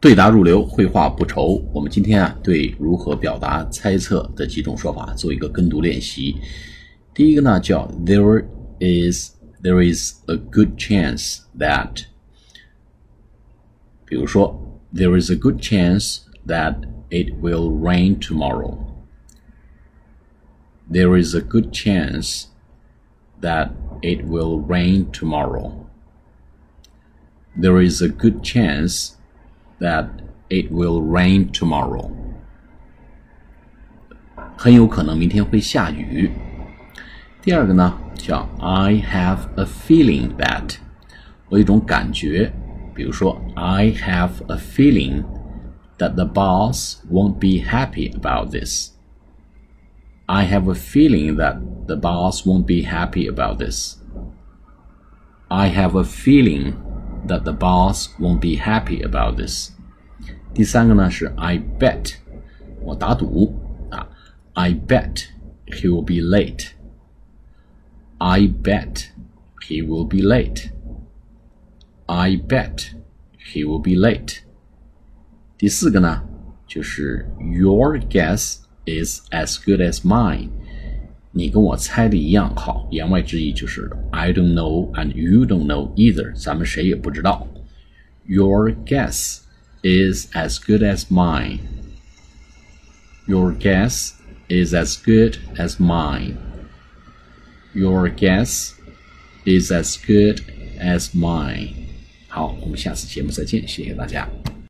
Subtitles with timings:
[0.00, 1.62] 对答如流，会话不愁。
[1.74, 6.40] 我们今天啊，对如何表达猜测的几种说法做一个跟读练习。
[7.12, 8.46] 第一个呢，叫 There
[8.78, 9.32] is
[9.62, 12.04] there is a good chance that，
[14.06, 16.76] 比如说 There is a good chance that
[17.10, 18.78] it will rain tomorrow。
[20.90, 22.44] There is a good chance
[23.42, 25.72] that it will rain tomorrow.
[27.54, 29.10] There is a good chance
[29.79, 30.07] that
[30.49, 32.11] it will rain tomorrow.
[34.57, 36.31] 很有可能明天会下雨。
[37.41, 40.77] 第二个呢，叫 I have a feeling that，
[41.49, 42.51] 我有一种感觉，
[42.93, 45.23] 比如说 I have a feeling
[45.97, 48.91] that the boss won't be happy about this.
[50.25, 53.97] I have a feeling that the boss won't be happy about this.
[55.49, 56.73] I have a feeling
[57.29, 59.71] that the boss won't be happy about this.
[60.53, 62.15] 第三个呢是 I bet，
[62.81, 63.53] 我打赌
[63.89, 64.07] 啊，
[64.53, 65.25] I bet
[65.67, 69.07] he will be late。I bet
[69.67, 70.69] he will be late.
[72.05, 72.93] I bet
[73.53, 74.39] he will be late.
[75.57, 76.23] 第四个呢，
[76.67, 80.49] 就是 Your guess is as good as mine。
[81.31, 87.47] 你跟我猜的一样好，言外之意就是 I don't know and you don't know either，咱们谁也不知道。
[88.25, 89.39] Your guess
[89.83, 91.59] is as good as mine.
[93.27, 94.13] Your guess
[94.47, 96.37] is as good as mine.
[97.73, 98.71] Your guess
[99.45, 100.41] is as good
[100.79, 101.73] as mine.
[102.27, 104.29] 好，我们下次节目再见，谢谢大家。